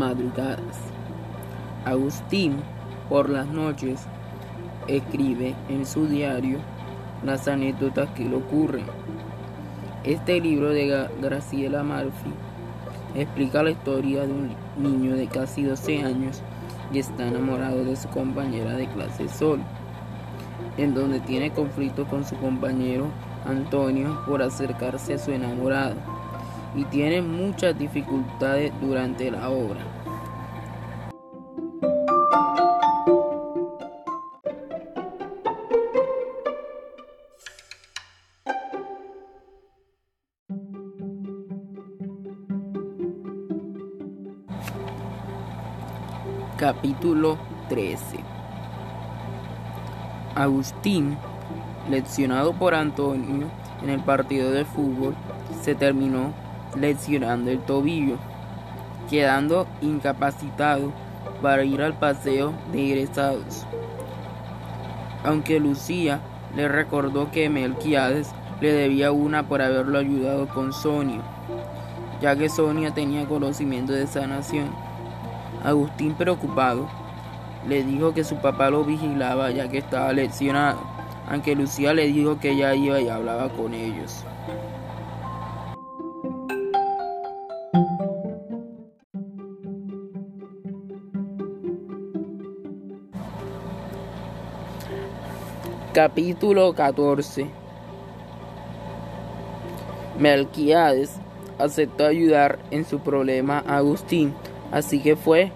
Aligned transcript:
madrugadas. 0.00 0.78
Agustín, 1.84 2.56
por 3.10 3.28
las 3.28 3.46
noches, 3.48 4.00
escribe 4.88 5.54
en 5.68 5.84
su 5.84 6.06
diario 6.06 6.58
las 7.22 7.46
anécdotas 7.48 8.08
que 8.12 8.24
le 8.24 8.36
ocurren. 8.36 8.86
Este 10.02 10.40
libro 10.40 10.70
de 10.70 11.06
Graciela 11.20 11.82
Malfi 11.82 12.32
explica 13.14 13.62
la 13.62 13.72
historia 13.72 14.26
de 14.26 14.32
un 14.32 14.54
niño 14.78 15.14
de 15.14 15.26
casi 15.26 15.64
12 15.64 16.02
años 16.02 16.40
y 16.94 16.98
está 16.98 17.28
enamorado 17.28 17.84
de 17.84 17.94
su 17.94 18.08
compañera 18.08 18.72
de 18.76 18.86
clase 18.86 19.28
Sol, 19.28 19.60
en 20.78 20.94
donde 20.94 21.20
tiene 21.20 21.50
conflicto 21.50 22.06
con 22.06 22.24
su 22.24 22.36
compañero 22.36 23.08
Antonio 23.46 24.18
por 24.26 24.42
acercarse 24.42 25.14
a 25.14 25.18
su 25.18 25.30
enamorado 25.32 26.19
y 26.74 26.84
tiene 26.84 27.22
muchas 27.22 27.76
dificultades 27.78 28.72
durante 28.80 29.30
la 29.30 29.50
obra. 29.50 29.80
Capítulo 46.56 47.38
13 47.70 48.18
Agustín, 50.34 51.16
leccionado 51.88 52.52
por 52.52 52.74
Antonio 52.74 53.50
en 53.82 53.88
el 53.88 54.00
partido 54.00 54.52
de 54.52 54.64
fútbol, 54.64 55.14
se 55.62 55.74
terminó 55.74 56.34
lesionando 56.76 57.50
el 57.50 57.60
tobillo, 57.60 58.16
quedando 59.08 59.66
incapacitado 59.80 60.92
para 61.42 61.64
ir 61.64 61.82
al 61.82 61.94
paseo 61.98 62.52
de 62.72 62.86
egresados. 62.86 63.66
Aunque 65.24 65.60
Lucía 65.60 66.20
le 66.54 66.68
recordó 66.68 67.30
que 67.30 67.48
Melquiades 67.48 68.32
le 68.60 68.72
debía 68.72 69.12
una 69.12 69.48
por 69.48 69.62
haberlo 69.62 69.98
ayudado 69.98 70.48
con 70.48 70.72
Sonia, 70.72 71.20
ya 72.20 72.36
que 72.36 72.48
Sonia 72.48 72.92
tenía 72.92 73.26
conocimiento 73.26 73.92
de 73.92 74.06
sanación. 74.06 74.70
Agustín, 75.64 76.14
preocupado, 76.14 76.88
le 77.68 77.84
dijo 77.84 78.14
que 78.14 78.24
su 78.24 78.36
papá 78.36 78.70
lo 78.70 78.84
vigilaba 78.84 79.50
ya 79.50 79.68
que 79.68 79.78
estaba 79.78 80.12
lesionado, 80.12 80.80
aunque 81.28 81.54
Lucía 81.54 81.92
le 81.94 82.06
dijo 82.06 82.38
que 82.38 82.52
ella 82.52 82.74
iba 82.74 83.00
y 83.00 83.08
hablaba 83.08 83.50
con 83.50 83.74
ellos. 83.74 84.24
Capítulo 95.92 96.72
14 96.72 97.50
Melquiades 100.20 101.16
aceptó 101.58 102.06
ayudar 102.06 102.60
en 102.70 102.84
su 102.84 103.00
problema 103.00 103.64
a 103.66 103.78
Agustín 103.78 104.32
Así 104.70 105.00
que 105.00 105.16
fue 105.16 105.50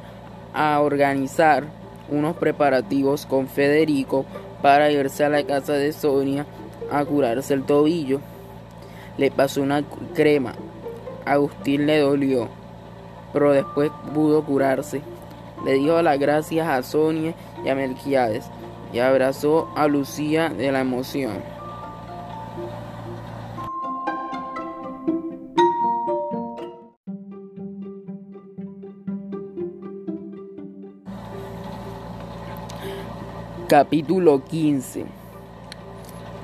a 0.52 0.80
organizar 0.80 1.66
unos 2.08 2.36
preparativos 2.36 3.26
con 3.26 3.46
Federico 3.46 4.24
para 4.60 4.90
irse 4.90 5.24
a 5.24 5.28
la 5.28 5.44
casa 5.44 5.74
de 5.74 5.92
Sonia 5.92 6.46
a 6.90 7.04
curarse 7.04 7.54
el 7.54 7.62
tobillo. 7.62 8.20
Le 9.16 9.30
pasó 9.30 9.62
una 9.62 9.84
crema. 10.14 10.54
Agustín 11.24 11.86
le 11.86 12.00
dolió, 12.00 12.48
pero 13.32 13.52
después 13.52 13.92
pudo 14.12 14.44
curarse. 14.44 15.00
Le 15.64 15.74
dio 15.74 16.02
las 16.02 16.18
gracias 16.18 16.66
a 16.66 16.82
Sonia 16.82 17.34
y 17.64 17.68
a 17.68 17.76
Melquiades 17.76 18.50
y 18.94 19.00
abrazó 19.00 19.68
a 19.74 19.88
Lucía 19.88 20.50
de 20.50 20.70
la 20.70 20.80
emoción. 20.80 21.42
Capítulo 33.68 34.44
15 34.44 35.06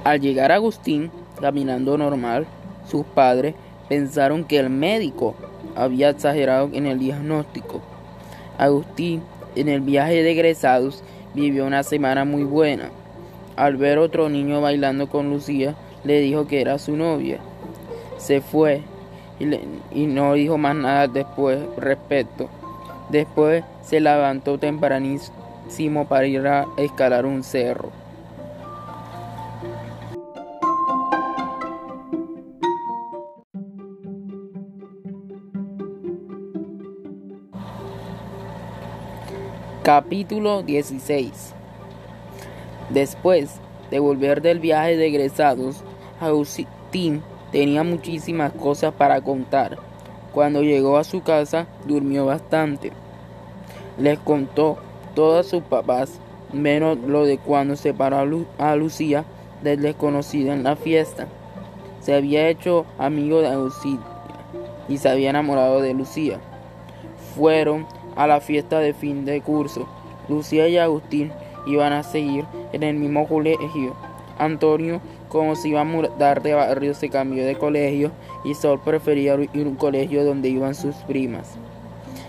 Al 0.02 0.20
llegar 0.20 0.50
Agustín 0.50 1.12
caminando 1.40 1.96
normal, 1.96 2.48
sus 2.84 3.06
padres 3.06 3.54
pensaron 3.88 4.42
que 4.42 4.58
el 4.58 4.70
médico 4.70 5.36
había 5.76 6.08
exagerado 6.08 6.70
en 6.72 6.86
el 6.86 6.98
diagnóstico. 6.98 7.80
Agustín, 8.58 9.22
en 9.54 9.68
el 9.68 9.82
viaje 9.82 10.24
de 10.24 10.32
egresados, 10.32 11.04
vivió 11.34 11.66
una 11.66 11.82
semana 11.82 12.24
muy 12.24 12.44
buena. 12.44 12.90
Al 13.56 13.76
ver 13.76 13.98
otro 13.98 14.28
niño 14.28 14.60
bailando 14.60 15.08
con 15.08 15.30
Lucía, 15.30 15.74
le 16.04 16.20
dijo 16.20 16.46
que 16.46 16.60
era 16.60 16.78
su 16.78 16.96
novia. 16.96 17.38
Se 18.18 18.40
fue 18.40 18.82
y, 19.38 19.44
y 19.92 20.06
no 20.06 20.34
dijo 20.34 20.58
más 20.58 20.76
nada 20.76 21.08
después 21.08 21.58
respecto. 21.76 22.48
Después 23.08 23.64
se 23.82 24.00
levantó 24.00 24.58
tempranísimo 24.58 26.06
para 26.06 26.26
ir 26.26 26.46
a 26.46 26.66
escalar 26.76 27.26
un 27.26 27.42
cerro. 27.42 27.90
Capítulo 39.82 40.62
16 40.62 41.54
Después 42.90 43.54
de 43.90 43.98
volver 43.98 44.42
del 44.42 44.60
viaje 44.60 44.98
de 44.98 45.06
egresados, 45.06 45.82
Agustín 46.20 47.22
tenía 47.50 47.82
muchísimas 47.82 48.52
cosas 48.52 48.92
para 48.92 49.22
contar. 49.22 49.78
Cuando 50.34 50.60
llegó 50.60 50.98
a 50.98 51.04
su 51.04 51.22
casa, 51.22 51.66
durmió 51.86 52.26
bastante. 52.26 52.92
Les 53.96 54.18
contó 54.18 54.76
todos 55.14 55.46
sus 55.46 55.62
papás, 55.62 56.20
menos 56.52 56.98
lo 56.98 57.24
de 57.24 57.38
cuando 57.38 57.74
separó 57.74 58.44
a, 58.58 58.76
Lucía 58.76 59.24
del 59.62 59.80
desconocido 59.80 60.52
en 60.52 60.62
la 60.62 60.76
fiesta. 60.76 61.26
Se 62.02 62.14
había 62.14 62.50
hecho 62.50 62.84
amigo 62.98 63.40
de 63.40 63.48
Agustín 63.48 63.98
y 64.90 64.98
se 64.98 65.08
había 65.08 65.30
enamorado 65.30 65.80
de 65.80 65.94
Lucía. 65.94 66.38
Fueron 67.34 67.86
a 68.20 68.26
la 68.26 68.42
fiesta 68.42 68.80
de 68.80 68.92
fin 68.92 69.24
de 69.24 69.40
curso. 69.40 69.88
Lucía 70.28 70.68
y 70.68 70.76
Agustín 70.76 71.32
iban 71.66 71.94
a 71.94 72.02
seguir 72.02 72.44
en 72.74 72.82
el 72.82 72.96
mismo 72.96 73.26
colegio. 73.26 73.96
Antonio, 74.38 75.00
como 75.30 75.56
se 75.56 75.68
iba 75.68 75.80
a 75.80 75.84
mudar 75.84 76.42
de 76.42 76.52
barrio, 76.52 76.92
se 76.92 77.08
cambió 77.08 77.46
de 77.46 77.56
colegio 77.56 78.10
y 78.44 78.52
Sol 78.52 78.78
prefería 78.84 79.36
ir 79.36 79.66
a 79.66 79.68
un 79.70 79.76
colegio 79.76 80.22
donde 80.22 80.50
iban 80.50 80.74
sus 80.74 80.96
primas. 80.96 81.54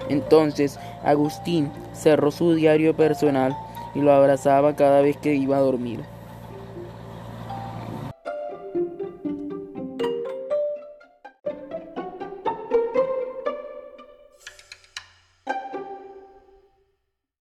Entonces 0.07 0.79
Agustín 1.03 1.69
cerró 1.93 2.31
su 2.31 2.53
diario 2.53 2.95
personal 2.95 3.53
y 3.93 3.99
lo 3.99 4.13
abrazaba 4.13 4.77
cada 4.77 5.01
vez 5.01 5.17
que 5.17 5.35
iba 5.35 5.57
a 5.57 5.61
dormir. 5.61 5.99